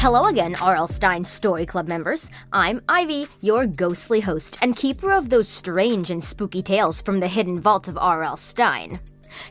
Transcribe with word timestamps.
Hello 0.00 0.24
again, 0.24 0.54
R.L. 0.62 0.88
Stine 0.88 1.24
Story 1.24 1.66
Club 1.66 1.86
members. 1.86 2.30
I'm 2.54 2.80
Ivy, 2.88 3.26
your 3.42 3.66
ghostly 3.66 4.20
host 4.20 4.56
and 4.62 4.74
keeper 4.74 5.12
of 5.12 5.28
those 5.28 5.46
strange 5.46 6.10
and 6.10 6.24
spooky 6.24 6.62
tales 6.62 7.02
from 7.02 7.20
the 7.20 7.28
hidden 7.28 7.60
vault 7.60 7.86
of 7.86 7.98
R.L. 7.98 8.38
Stine. 8.38 8.98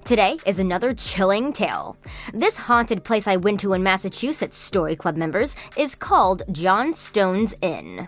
Today 0.04 0.40
is 0.48 0.58
another 0.58 0.96
chilling 0.96 1.54
tale. 1.54 1.98
This 2.34 2.58
haunted 2.58 3.04
place 3.04 3.28
I 3.28 3.36
went 3.36 3.60
to 3.60 3.74
in 3.74 3.84
Massachusetts, 3.84 4.58
Story 4.58 4.96
Club 4.96 5.16
members, 5.16 5.56
is 5.78 5.94
called 5.94 6.42
John 6.52 6.96
Stone's 6.96 7.54
Inn. 7.62 8.08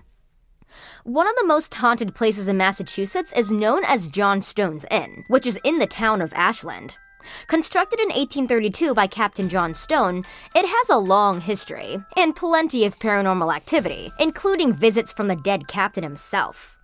One 1.03 1.27
of 1.27 1.35
the 1.35 1.45
most 1.45 1.75
haunted 1.75 2.15
places 2.15 2.47
in 2.47 2.57
Massachusetts 2.57 3.31
is 3.33 3.51
known 3.51 3.83
as 3.85 4.07
John 4.07 4.41
Stone's 4.41 4.87
Inn, 4.89 5.25
which 5.27 5.45
is 5.45 5.59
in 5.63 5.77
the 5.77 5.85
town 5.85 6.23
of 6.23 6.33
Ashland. 6.33 6.97
Constructed 7.47 7.99
in 7.99 8.07
1832 8.07 8.93
by 8.93 9.07
Captain 9.07 9.49
John 9.49 9.73
Stone, 9.73 10.25
it 10.55 10.65
has 10.65 10.89
a 10.89 10.97
long 10.97 11.41
history 11.41 11.97
and 12.17 12.35
plenty 12.35 12.85
of 12.85 12.99
paranormal 12.99 13.55
activity, 13.55 14.11
including 14.19 14.73
visits 14.73 15.11
from 15.13 15.27
the 15.27 15.35
dead 15.35 15.67
captain 15.67 16.03
himself. 16.03 16.77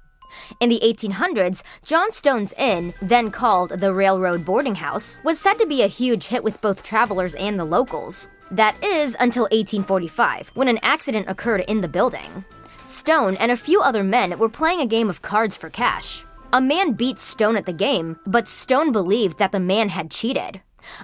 In 0.59 0.69
the 0.69 0.81
1800s, 0.83 1.63
John 1.85 2.11
Stone's 2.11 2.53
Inn, 2.57 2.93
then 3.01 3.31
called 3.31 3.79
the 3.79 3.93
Railroad 3.93 4.45
Boarding 4.45 4.75
House, 4.75 5.21
was 5.23 5.39
said 5.39 5.57
to 5.57 5.65
be 5.65 5.81
a 5.81 5.87
huge 5.87 6.27
hit 6.27 6.43
with 6.43 6.61
both 6.61 6.83
travelers 6.83 7.35
and 7.35 7.59
the 7.59 7.65
locals. 7.65 8.29
That 8.51 8.81
is 8.83 9.15
until 9.19 9.43
1845, 9.43 10.51
when 10.53 10.67
an 10.67 10.79
accident 10.81 11.29
occurred 11.29 11.65
in 11.67 11.81
the 11.81 11.87
building. 11.87 12.45
Stone 12.81 13.35
and 13.37 13.51
a 13.51 13.57
few 13.57 13.81
other 13.81 14.03
men 14.03 14.37
were 14.39 14.49
playing 14.49 14.79
a 14.79 14.85
game 14.85 15.09
of 15.09 15.21
cards 15.21 15.57
for 15.57 15.69
cash. 15.69 16.23
A 16.53 16.61
man 16.61 16.93
beat 16.93 17.19
Stone 17.19 17.57
at 17.57 17.65
the 17.65 17.73
game, 17.73 18.17
but 18.25 18.47
Stone 18.47 18.93
believed 18.93 19.37
that 19.37 19.51
the 19.51 19.59
man 19.59 19.89
had 19.89 20.09
cheated. 20.09 20.61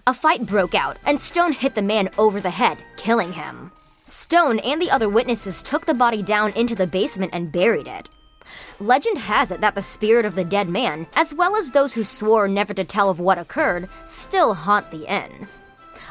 A 0.08 0.14
fight 0.14 0.46
broke 0.46 0.74
out, 0.74 0.98
and 1.06 1.20
Stone 1.20 1.52
hit 1.52 1.76
the 1.76 1.82
man 1.82 2.10
over 2.18 2.40
the 2.40 2.50
head, 2.50 2.78
killing 2.96 3.34
him. 3.34 3.74
Stone 4.06 4.60
and 4.60 4.82
the 4.82 4.90
other 4.90 5.10
witnesses 5.10 5.62
took 5.62 5.86
the 5.86 5.94
body 5.94 6.24
down 6.24 6.54
into 6.54 6.76
the 6.76 6.88
basement 6.88 7.32
and 7.34 7.52
buried 7.52 7.88
it. 7.88 8.10
Legend 8.80 9.18
has 9.18 9.52
it 9.52 9.60
that 9.60 9.76
the 9.76 9.82
spirit 9.82 10.26
of 10.26 10.36
the 10.36 10.46
dead 10.46 10.70
man, 10.70 11.08
as 11.14 11.34
well 11.34 11.58
as 11.58 11.72
those 11.72 11.94
who 11.94 12.06
swore 12.06 12.48
never 12.48 12.74
to 12.74 12.86
tell 12.86 13.10
of 13.10 13.20
what 13.20 13.38
occurred, 13.38 13.90
still 14.06 14.54
haunt 14.54 14.92
the 14.92 15.06
inn. 15.14 15.48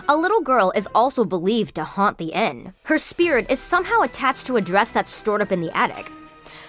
A 0.09 0.17
little 0.17 0.43
girl 0.43 0.73
is 0.77 0.89
also 0.95 1.25
believed 1.25 1.75
to 1.77 1.85
haunt 1.85 2.19
the 2.19 2.33
inn. 2.33 2.75
Her 2.85 2.99
spirit 2.99 3.51
is 3.51 3.61
somehow 3.61 4.03
attached 4.03 4.47
to 4.47 4.57
a 4.57 4.63
dress 4.63 4.91
that's 4.91 5.11
stored 5.11 5.41
up 5.41 5.53
in 5.53 5.63
the 5.63 5.75
attic. 5.77 6.11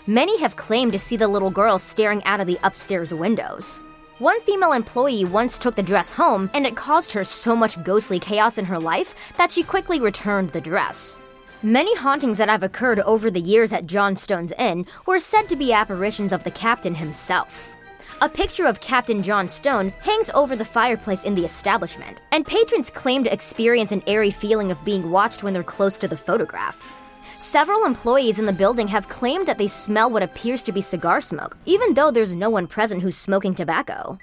Many 0.07 0.39
have 0.39 0.55
claimed 0.55 0.91
to 0.93 0.99
see 0.99 1.17
the 1.17 1.27
little 1.27 1.51
girl 1.51 1.79
staring 1.79 2.23
out 2.25 2.39
of 2.39 2.47
the 2.47 2.59
upstairs 2.63 3.13
windows. 3.13 3.83
One 4.19 4.39
female 4.41 4.73
employee 4.73 5.25
once 5.25 5.57
took 5.57 5.75
the 5.75 5.83
dress 5.83 6.11
home, 6.13 6.49
and 6.53 6.65
it 6.65 6.75
caused 6.75 7.11
her 7.13 7.23
so 7.23 7.55
much 7.55 7.83
ghostly 7.83 8.19
chaos 8.19 8.57
in 8.57 8.65
her 8.65 8.79
life 8.79 9.15
that 9.37 9.51
she 9.51 9.63
quickly 9.63 9.99
returned 9.99 10.51
the 10.51 10.61
dress. 10.61 11.21
Many 11.61 11.95
hauntings 11.95 12.37
that 12.37 12.49
have 12.49 12.61
occurred 12.61 12.99
over 12.99 13.31
the 13.31 13.39
years 13.39 13.73
at 13.73 13.87
John 13.87 14.15
Stone's 14.15 14.51
Inn 14.59 14.85
were 15.05 15.17
said 15.19 15.49
to 15.49 15.55
be 15.55 15.73
apparitions 15.73 16.33
of 16.33 16.43
the 16.43 16.51
captain 16.51 16.95
himself. 16.95 17.73
A 18.21 18.29
picture 18.29 18.65
of 18.65 18.79
Captain 18.79 19.23
John 19.23 19.49
Stone 19.49 19.93
hangs 20.01 20.29
over 20.33 20.55
the 20.55 20.63
fireplace 20.63 21.23
in 21.25 21.35
the 21.35 21.45
establishment, 21.45 22.21
and 22.31 22.45
patrons 22.45 22.91
claim 22.91 23.23
to 23.23 23.33
experience 23.33 23.91
an 23.91 24.03
airy 24.07 24.31
feeling 24.31 24.71
of 24.71 24.85
being 24.85 25.09
watched 25.09 25.43
when 25.43 25.53
they're 25.53 25.63
close 25.63 25.97
to 25.99 26.07
the 26.07 26.15
photograph. 26.15 27.02
Several 27.39 27.85
employees 27.85 28.39
in 28.39 28.45
the 28.45 28.53
building 28.53 28.87
have 28.87 29.09
claimed 29.09 29.47
that 29.47 29.57
they 29.57 29.67
smell 29.67 30.09
what 30.09 30.23
appears 30.23 30.63
to 30.63 30.71
be 30.71 30.81
cigar 30.81 31.19
smoke, 31.19 31.57
even 31.65 31.93
though 31.93 32.11
there's 32.11 32.35
no 32.35 32.49
one 32.49 32.67
present 32.67 33.01
who's 33.01 33.17
smoking 33.17 33.53
tobacco. 33.53 34.17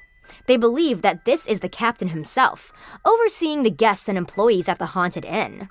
They 0.47 0.57
believe 0.57 1.03
that 1.03 1.25
this 1.25 1.47
is 1.47 1.61
the 1.61 1.69
captain 1.69 2.09
himself, 2.09 2.73
overseeing 3.05 3.63
the 3.63 3.71
guests 3.71 4.09
and 4.09 4.17
employees 4.17 4.69
at 4.69 4.79
the 4.79 4.87
haunted 4.87 5.25
inn. 5.25 5.69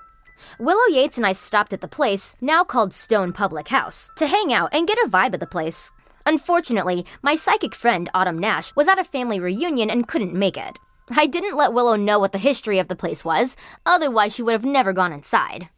Willow 0.58 0.86
Yates 0.90 1.16
and 1.16 1.26
I 1.26 1.32
stopped 1.32 1.72
at 1.72 1.80
the 1.80 1.88
place, 1.88 2.36
now 2.40 2.64
called 2.64 2.94
Stone 2.94 3.32
Public 3.32 3.68
House, 3.68 4.10
to 4.16 4.26
hang 4.26 4.52
out 4.52 4.72
and 4.72 4.86
get 4.86 4.98
a 4.98 5.08
vibe 5.08 5.34
of 5.34 5.40
the 5.40 5.46
place. 5.46 5.92
Unfortunately, 6.26 7.04
my 7.22 7.34
psychic 7.34 7.74
friend, 7.74 8.08
Autumn 8.14 8.38
Nash, 8.38 8.74
was 8.76 8.88
at 8.88 8.98
a 8.98 9.04
family 9.04 9.40
reunion 9.40 9.90
and 9.90 10.06
couldn't 10.06 10.34
make 10.34 10.56
it. 10.56 10.78
I 11.10 11.26
didn't 11.26 11.56
let 11.56 11.72
Willow 11.72 11.96
know 11.96 12.18
what 12.18 12.32
the 12.32 12.38
history 12.38 12.78
of 12.78 12.88
the 12.88 12.96
place 12.96 13.24
was, 13.24 13.56
otherwise, 13.84 14.34
she 14.34 14.42
would 14.42 14.52
have 14.52 14.64
never 14.64 14.92
gone 14.92 15.12
inside. 15.12 15.68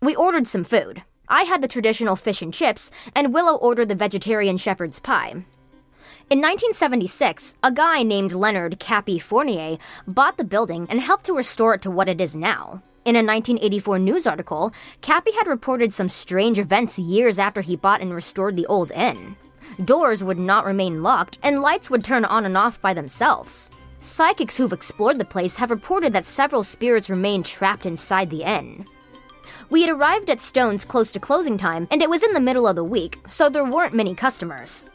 We 0.00 0.14
ordered 0.14 0.46
some 0.48 0.64
food. 0.64 1.02
I 1.28 1.42
had 1.42 1.62
the 1.62 1.68
traditional 1.68 2.16
fish 2.16 2.42
and 2.42 2.52
chips, 2.52 2.90
and 3.14 3.32
Willow 3.32 3.56
ordered 3.56 3.88
the 3.88 3.94
vegetarian 3.94 4.56
shepherd's 4.56 4.98
pie. 4.98 5.44
In 6.28 6.38
1976, 6.38 7.56
a 7.62 7.72
guy 7.72 8.02
named 8.02 8.32
Leonard 8.32 8.78
Cappy 8.78 9.18
Fournier 9.18 9.78
bought 10.06 10.36
the 10.36 10.44
building 10.44 10.86
and 10.88 11.00
helped 11.00 11.24
to 11.26 11.36
restore 11.36 11.74
it 11.74 11.82
to 11.82 11.90
what 11.90 12.08
it 12.08 12.20
is 12.20 12.36
now. 12.36 12.82
In 13.04 13.16
a 13.16 13.24
1984 13.24 13.98
news 13.98 14.26
article, 14.26 14.72
Cappy 15.00 15.32
had 15.32 15.46
reported 15.46 15.92
some 15.92 16.08
strange 16.08 16.58
events 16.58 16.98
years 16.98 17.38
after 17.38 17.62
he 17.62 17.74
bought 17.74 18.00
and 18.00 18.12
restored 18.12 18.56
the 18.56 18.66
old 18.66 18.92
inn. 18.92 19.36
Doors 19.84 20.22
would 20.22 20.38
not 20.38 20.64
remain 20.64 21.02
locked, 21.02 21.38
and 21.42 21.60
lights 21.60 21.90
would 21.90 22.04
turn 22.04 22.24
on 22.24 22.44
and 22.44 22.56
off 22.56 22.80
by 22.80 22.92
themselves. 22.92 23.70
Psychics 24.00 24.56
who've 24.56 24.72
explored 24.72 25.18
the 25.18 25.24
place 25.24 25.56
have 25.56 25.70
reported 25.70 26.12
that 26.12 26.26
several 26.26 26.64
spirits 26.64 27.10
remain 27.10 27.42
trapped 27.42 27.86
inside 27.86 28.30
the 28.30 28.42
inn. 28.42 28.84
We 29.70 29.82
had 29.82 29.90
arrived 29.90 30.28
at 30.30 30.40
Stone's 30.40 30.84
close 30.84 31.12
to 31.12 31.20
closing 31.20 31.56
time, 31.56 31.86
and 31.92 32.02
it 32.02 32.10
was 32.10 32.24
in 32.24 32.32
the 32.32 32.40
middle 32.40 32.66
of 32.66 32.74
the 32.74 32.82
week, 32.82 33.18
so 33.28 33.48
there 33.48 33.64
weren't 33.64 33.94
many 33.94 34.16
customers. 34.16 34.86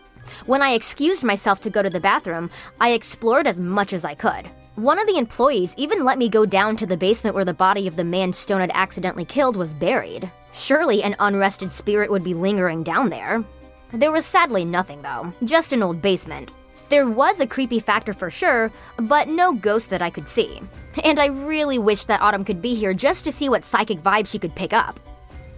When 0.46 0.62
I 0.62 0.72
excused 0.72 1.24
myself 1.24 1.62
to 1.62 1.70
go 1.70 1.82
to 1.82 1.90
the 1.90 2.02
bathroom, 2.02 2.50
I 2.82 2.92
explored 2.92 3.48
as 3.48 3.58
much 3.58 3.94
as 3.94 4.04
I 4.04 4.16
could. 4.16 4.50
One 4.76 5.00
of 5.00 5.08
the 5.08 5.18
employees 5.18 5.74
even 5.78 6.04
let 6.04 6.18
me 6.18 6.28
go 6.28 6.46
down 6.46 6.76
to 6.78 6.86
the 6.86 6.98
basement 6.98 7.36
where 7.36 7.46
the 7.46 7.54
body 7.54 7.88
of 7.88 7.96
the 7.96 8.04
man 8.04 8.34
Stone 8.34 8.60
had 8.60 8.72
accidentally 8.74 9.24
killed 9.24 9.56
was 9.56 9.74
buried. 9.74 10.30
Surely 10.52 11.02
an 11.04 11.16
unrested 11.20 11.72
spirit 11.72 12.12
would 12.12 12.26
be 12.26 12.34
lingering 12.34 12.84
down 12.84 13.10
there. 13.10 13.46
There 13.94 14.12
was 14.12 14.26
sadly 14.26 14.66
nothing, 14.66 15.02
though, 15.02 15.32
just 15.46 15.72
an 15.72 15.84
old 15.84 16.02
basement. 16.02 16.52
There 16.90 17.08
was 17.08 17.40
a 17.40 17.48
creepy 17.48 17.80
factor 17.80 18.14
for 18.14 18.30
sure, 18.30 18.72
but 18.98 19.28
no 19.28 19.54
ghost 19.54 19.90
that 19.90 20.02
I 20.02 20.10
could 20.10 20.28
see. 20.28 20.62
And 21.04 21.20
I 21.20 21.26
really 21.26 21.80
wish 21.80 22.06
that 22.06 22.22
Autumn 22.22 22.46
could 22.46 22.62
be 22.62 22.76
here 22.76 22.94
just 22.94 23.26
to 23.26 23.32
see 23.32 23.50
what 23.50 23.66
psychic 23.66 24.00
vibes 24.00 24.28
she 24.28 24.40
could 24.40 24.56
pick 24.56 24.72
up. 24.72 25.00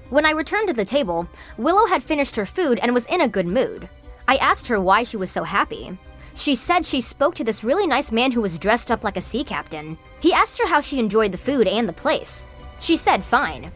When 0.09 0.25
I 0.25 0.31
returned 0.31 0.69
to 0.69 0.73
the 0.73 0.85
table, 0.85 1.27
Willow 1.57 1.85
had 1.85 2.01
finished 2.01 2.37
her 2.37 2.45
food 2.45 2.79
and 2.79 2.93
was 2.93 3.05
in 3.07 3.21
a 3.21 3.27
good 3.27 3.45
mood. 3.45 3.89
I 4.27 4.37
asked 4.37 4.67
her 4.67 4.79
why 4.79 5.03
she 5.03 5.17
was 5.17 5.29
so 5.29 5.43
happy. 5.43 5.97
She 6.33 6.55
said 6.55 6.85
she 6.85 7.01
spoke 7.01 7.35
to 7.35 7.43
this 7.43 7.63
really 7.63 7.87
nice 7.87 8.11
man 8.11 8.31
who 8.31 8.41
was 8.41 8.59
dressed 8.59 8.89
up 8.89 9.03
like 9.03 9.17
a 9.17 9.21
sea 9.21 9.43
captain. 9.43 9.97
He 10.21 10.31
asked 10.31 10.59
her 10.59 10.67
how 10.67 10.81
she 10.81 10.99
enjoyed 10.99 11.31
the 11.33 11.37
food 11.37 11.67
and 11.67 11.89
the 11.89 11.93
place. 11.93 12.47
She 12.79 12.95
said 12.95 13.23
fine. 13.23 13.71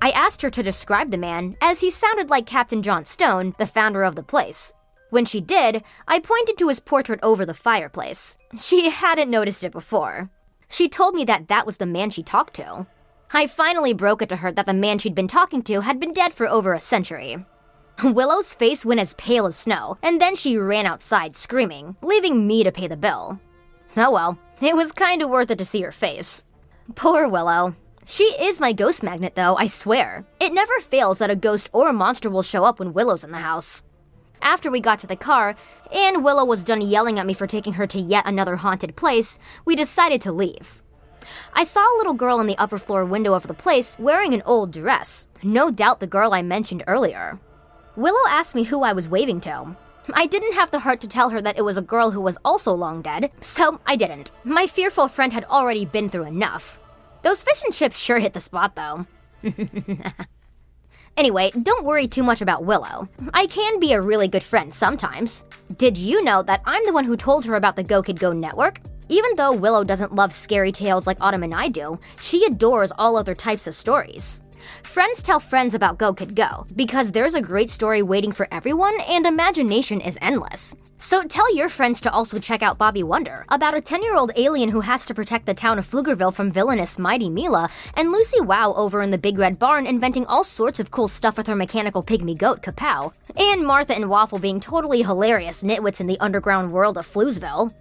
I 0.00 0.10
asked 0.10 0.40
her 0.42 0.50
to 0.50 0.62
describe 0.62 1.10
the 1.10 1.18
man, 1.18 1.56
as 1.60 1.80
he 1.80 1.90
sounded 1.90 2.30
like 2.30 2.46
Captain 2.46 2.82
John 2.82 3.04
Stone, 3.04 3.54
the 3.58 3.66
founder 3.66 4.04
of 4.04 4.14
the 4.14 4.22
place. 4.22 4.74
When 5.14 5.24
she 5.24 5.40
did, 5.40 5.84
I 6.08 6.18
pointed 6.18 6.58
to 6.58 6.66
his 6.66 6.80
portrait 6.80 7.20
over 7.22 7.46
the 7.46 7.54
fireplace. 7.54 8.36
She 8.58 8.90
hadn't 8.90 9.30
noticed 9.30 9.62
it 9.62 9.70
before. 9.70 10.28
She 10.68 10.88
told 10.88 11.14
me 11.14 11.24
that 11.26 11.46
that 11.46 11.64
was 11.64 11.76
the 11.76 11.86
man 11.86 12.10
she 12.10 12.24
talked 12.24 12.54
to. 12.54 12.88
I 13.32 13.46
finally 13.46 13.92
broke 13.94 14.22
it 14.22 14.28
to 14.30 14.36
her 14.42 14.50
that 14.50 14.66
the 14.66 14.74
man 14.74 14.98
she'd 14.98 15.14
been 15.14 15.28
talking 15.28 15.62
to 15.62 15.82
had 15.82 16.00
been 16.00 16.12
dead 16.12 16.34
for 16.34 16.48
over 16.48 16.74
a 16.74 16.80
century. 16.80 17.46
Willow's 18.02 18.54
face 18.54 18.84
went 18.84 18.98
as 18.98 19.14
pale 19.14 19.46
as 19.46 19.54
snow, 19.54 19.98
and 20.02 20.20
then 20.20 20.34
she 20.34 20.58
ran 20.58 20.84
outside 20.84 21.36
screaming, 21.36 21.94
leaving 22.02 22.48
me 22.48 22.64
to 22.64 22.72
pay 22.72 22.88
the 22.88 22.96
bill. 22.96 23.38
Oh 23.96 24.10
well, 24.10 24.36
it 24.60 24.74
was 24.74 24.90
kinda 24.90 25.28
worth 25.28 25.52
it 25.52 25.58
to 25.58 25.64
see 25.64 25.82
her 25.82 25.92
face. 25.92 26.44
Poor 26.96 27.28
Willow. 27.28 27.76
She 28.04 28.24
is 28.24 28.58
my 28.58 28.72
ghost 28.72 29.04
magnet, 29.04 29.36
though, 29.36 29.54
I 29.54 29.68
swear. 29.68 30.26
It 30.40 30.52
never 30.52 30.80
fails 30.80 31.20
that 31.20 31.30
a 31.30 31.36
ghost 31.36 31.70
or 31.72 31.88
a 31.88 31.92
monster 31.92 32.28
will 32.28 32.42
show 32.42 32.64
up 32.64 32.80
when 32.80 32.92
Willow's 32.92 33.22
in 33.22 33.30
the 33.30 33.38
house. 33.38 33.84
After 34.44 34.70
we 34.70 34.78
got 34.78 34.98
to 34.98 35.06
the 35.06 35.16
car, 35.16 35.56
and 35.90 36.22
Willow 36.22 36.44
was 36.44 36.62
done 36.62 36.82
yelling 36.82 37.18
at 37.18 37.26
me 37.26 37.32
for 37.32 37.46
taking 37.46 37.72
her 37.72 37.86
to 37.86 37.98
yet 37.98 38.28
another 38.28 38.56
haunted 38.56 38.94
place, 38.94 39.38
we 39.64 39.74
decided 39.74 40.20
to 40.20 40.32
leave. 40.32 40.82
I 41.54 41.64
saw 41.64 41.80
a 41.80 41.96
little 41.96 42.12
girl 42.12 42.40
in 42.40 42.46
the 42.46 42.58
upper 42.58 42.76
floor 42.76 43.06
window 43.06 43.32
of 43.32 43.46
the 43.46 43.54
place 43.54 43.98
wearing 43.98 44.34
an 44.34 44.42
old 44.44 44.70
dress. 44.70 45.28
No 45.42 45.70
doubt 45.70 46.00
the 46.00 46.06
girl 46.06 46.34
I 46.34 46.42
mentioned 46.42 46.84
earlier. 46.86 47.40
Willow 47.96 48.28
asked 48.28 48.54
me 48.54 48.64
who 48.64 48.82
I 48.82 48.92
was 48.92 49.08
waving 49.08 49.40
to. 49.40 49.76
I 50.12 50.26
didn't 50.26 50.52
have 50.52 50.70
the 50.70 50.80
heart 50.80 51.00
to 51.00 51.08
tell 51.08 51.30
her 51.30 51.40
that 51.40 51.56
it 51.56 51.64
was 51.64 51.78
a 51.78 51.82
girl 51.82 52.10
who 52.10 52.20
was 52.20 52.36
also 52.44 52.74
long 52.74 53.00
dead, 53.00 53.30
so 53.40 53.80
I 53.86 53.96
didn't. 53.96 54.30
My 54.44 54.66
fearful 54.66 55.08
friend 55.08 55.32
had 55.32 55.46
already 55.46 55.86
been 55.86 56.10
through 56.10 56.24
enough. 56.24 56.78
Those 57.22 57.42
fish 57.42 57.64
and 57.64 57.72
chips 57.72 57.98
sure 57.98 58.18
hit 58.18 58.34
the 58.34 58.40
spot, 58.40 58.76
though. 58.76 59.06
anyway, 61.16 61.50
don't 61.62 61.84
worry 61.84 62.06
too 62.06 62.22
much 62.22 62.40
about 62.40 62.64
Willow. 62.64 63.08
I 63.32 63.46
can 63.46 63.80
be 63.80 63.92
a 63.92 64.00
really 64.00 64.28
good 64.28 64.42
friend 64.42 64.72
sometimes. 64.72 65.44
Did 65.76 65.96
you 65.98 66.22
know 66.22 66.42
that 66.42 66.62
I'm 66.64 66.84
the 66.86 66.92
one 66.92 67.04
who 67.04 67.16
told 67.16 67.44
her 67.44 67.54
about 67.54 67.76
the 67.76 67.82
Go 67.82 68.02
Kid 68.02 68.20
Go 68.20 68.32
network? 68.32 68.80
Even 69.08 69.30
though 69.36 69.52
Willow 69.52 69.84
doesn't 69.84 70.14
love 70.14 70.32
scary 70.32 70.72
tales 70.72 71.06
like 71.06 71.20
Autumn 71.20 71.42
and 71.42 71.54
I 71.54 71.68
do, 71.68 71.98
she 72.20 72.44
adores 72.44 72.92
all 72.98 73.16
other 73.16 73.34
types 73.34 73.66
of 73.66 73.74
stories. 73.74 74.40
Friends 74.82 75.22
tell 75.22 75.40
friends 75.40 75.74
about 75.74 75.98
Go 75.98 76.12
Kid 76.12 76.34
Go 76.34 76.66
because 76.74 77.12
there's 77.12 77.34
a 77.34 77.42
great 77.42 77.70
story 77.70 78.02
waiting 78.02 78.32
for 78.32 78.48
everyone 78.50 78.98
and 79.02 79.26
imagination 79.26 80.00
is 80.00 80.18
endless. 80.20 80.76
So 80.98 81.22
tell 81.22 81.54
your 81.54 81.68
friends 81.68 82.00
to 82.00 82.10
also 82.10 82.38
check 82.38 82.62
out 82.62 82.78
Bobby 82.78 83.02
Wonder, 83.02 83.44
about 83.50 83.74
a 83.74 83.80
10 83.80 84.02
year 84.02 84.16
old 84.16 84.32
alien 84.36 84.70
who 84.70 84.80
has 84.80 85.04
to 85.04 85.14
protect 85.14 85.44
the 85.44 85.52
town 85.52 85.78
of 85.78 85.86
Pflugerville 85.86 86.32
from 86.32 86.50
villainous 86.50 86.98
Mighty 86.98 87.28
Mila, 87.28 87.68
and 87.94 88.10
Lucy 88.10 88.40
Wow 88.40 88.72
over 88.74 89.02
in 89.02 89.10
the 89.10 89.18
Big 89.18 89.36
Red 89.36 89.58
Barn 89.58 89.86
inventing 89.86 90.24
all 90.26 90.44
sorts 90.44 90.80
of 90.80 90.90
cool 90.90 91.08
stuff 91.08 91.36
with 91.36 91.46
her 91.46 91.56
mechanical 91.56 92.02
pygmy 92.02 92.38
goat, 92.38 92.62
Kapow, 92.62 93.12
and 93.36 93.66
Martha 93.66 93.94
and 93.94 94.08
Waffle 94.08 94.38
being 94.38 94.60
totally 94.60 95.02
hilarious 95.02 95.62
nitwits 95.62 96.00
in 96.00 96.06
the 96.06 96.18
underground 96.20 96.70
world 96.70 96.96
of 96.96 97.06
Floozeville. 97.06 97.74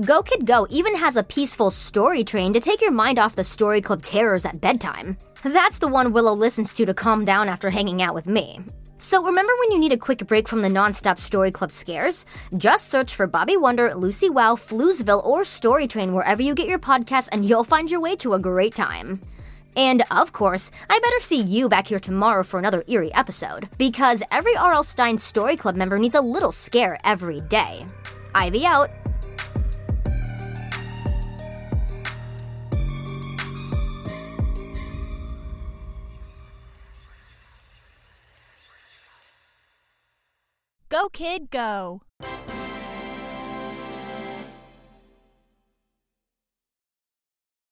Go 0.00 0.22
Kid 0.22 0.46
Go 0.46 0.66
even 0.70 0.96
has 0.96 1.16
a 1.16 1.22
peaceful 1.22 1.70
story 1.70 2.24
train 2.24 2.52
to 2.52 2.60
take 2.60 2.80
your 2.80 2.90
mind 2.90 3.18
off 3.18 3.36
the 3.36 3.44
Story 3.44 3.80
Club 3.82 4.02
terrors 4.02 4.44
at 4.44 4.60
bedtime. 4.60 5.16
That's 5.44 5.78
the 5.78 5.88
one 5.88 6.12
Willow 6.12 6.34
listens 6.34 6.72
to 6.74 6.86
to 6.86 6.94
calm 6.94 7.24
down 7.24 7.48
after 7.48 7.70
hanging 7.70 8.00
out 8.00 8.14
with 8.14 8.26
me. 8.26 8.60
So 8.98 9.24
remember 9.24 9.52
when 9.58 9.72
you 9.72 9.78
need 9.78 9.92
a 9.92 9.96
quick 9.96 10.24
break 10.28 10.46
from 10.46 10.62
the 10.62 10.68
non-stop 10.68 11.18
Story 11.18 11.50
Club 11.50 11.72
scares? 11.72 12.24
Just 12.56 12.88
search 12.88 13.16
for 13.16 13.26
Bobby 13.26 13.56
Wonder, 13.56 13.92
Lucy 13.96 14.30
Wow, 14.30 14.54
Floozeville, 14.54 15.24
or 15.26 15.42
Story 15.42 15.88
Train 15.88 16.12
wherever 16.12 16.40
you 16.40 16.54
get 16.54 16.68
your 16.68 16.78
podcasts 16.78 17.28
and 17.32 17.44
you'll 17.44 17.64
find 17.64 17.90
your 17.90 18.00
way 18.00 18.14
to 18.16 18.34
a 18.34 18.38
great 18.38 18.76
time. 18.76 19.20
And 19.74 20.04
of 20.12 20.32
course, 20.32 20.70
I 20.88 21.00
better 21.00 21.18
see 21.18 21.40
you 21.40 21.68
back 21.68 21.88
here 21.88 21.98
tomorrow 21.98 22.44
for 22.44 22.60
another 22.60 22.84
eerie 22.86 23.12
episode, 23.14 23.68
because 23.78 24.22
every 24.30 24.54
R.L. 24.54 24.84
Stine 24.84 25.18
Story 25.18 25.56
Club 25.56 25.74
member 25.74 25.98
needs 25.98 26.14
a 26.14 26.20
little 26.20 26.52
scare 26.52 27.00
every 27.04 27.40
day. 27.40 27.84
Ivy 28.34 28.64
out. 28.66 28.90
Go, 40.92 41.08
kid, 41.08 41.50
go. 41.50 42.02